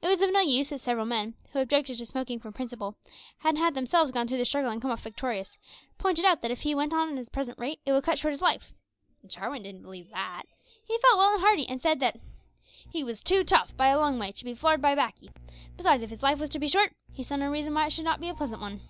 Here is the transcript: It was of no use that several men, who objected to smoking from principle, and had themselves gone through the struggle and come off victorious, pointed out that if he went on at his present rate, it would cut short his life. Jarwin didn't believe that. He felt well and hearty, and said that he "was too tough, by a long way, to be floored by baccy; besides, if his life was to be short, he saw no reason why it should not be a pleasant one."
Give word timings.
It 0.00 0.08
was 0.08 0.22
of 0.22 0.32
no 0.32 0.40
use 0.40 0.70
that 0.70 0.80
several 0.80 1.04
men, 1.04 1.34
who 1.52 1.58
objected 1.60 1.98
to 1.98 2.06
smoking 2.06 2.40
from 2.40 2.54
principle, 2.54 2.96
and 3.44 3.58
had 3.58 3.74
themselves 3.74 4.10
gone 4.10 4.26
through 4.26 4.38
the 4.38 4.46
struggle 4.46 4.70
and 4.70 4.80
come 4.80 4.90
off 4.90 5.02
victorious, 5.02 5.58
pointed 5.98 6.24
out 6.24 6.40
that 6.40 6.50
if 6.50 6.62
he 6.62 6.74
went 6.74 6.94
on 6.94 7.10
at 7.10 7.18
his 7.18 7.28
present 7.28 7.58
rate, 7.58 7.78
it 7.84 7.92
would 7.92 8.02
cut 8.02 8.18
short 8.18 8.32
his 8.32 8.40
life. 8.40 8.72
Jarwin 9.26 9.64
didn't 9.64 9.82
believe 9.82 10.08
that. 10.08 10.44
He 10.86 10.96
felt 11.02 11.18
well 11.18 11.34
and 11.34 11.42
hearty, 11.42 11.68
and 11.68 11.82
said 11.82 12.00
that 12.00 12.18
he 12.90 13.04
"was 13.04 13.22
too 13.22 13.44
tough, 13.44 13.76
by 13.76 13.88
a 13.88 13.98
long 13.98 14.18
way, 14.18 14.32
to 14.32 14.44
be 14.46 14.54
floored 14.54 14.80
by 14.80 14.94
baccy; 14.94 15.28
besides, 15.76 16.02
if 16.02 16.08
his 16.08 16.22
life 16.22 16.38
was 16.38 16.48
to 16.48 16.58
be 16.58 16.68
short, 16.68 16.94
he 17.12 17.22
saw 17.22 17.36
no 17.36 17.50
reason 17.50 17.74
why 17.74 17.84
it 17.84 17.90
should 17.92 18.04
not 18.06 18.20
be 18.20 18.30
a 18.30 18.34
pleasant 18.34 18.62
one." 18.62 18.80